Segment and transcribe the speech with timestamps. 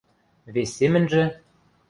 [0.53, 1.23] Вес семӹньжӹ: